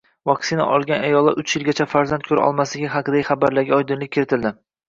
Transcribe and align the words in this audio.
Vaksina 0.27 0.63
olgan 0.77 1.05
ayollar 1.09 1.37
uch 1.43 1.53
yilgacha 1.57 1.87
farzand 1.93 2.27
ko‘ra 2.31 2.47
olmasligi 2.49 2.91
haqidagi 2.97 3.29
xabarlarga 3.31 3.81
oydinlik 3.81 4.15
kiritildi 4.19 4.57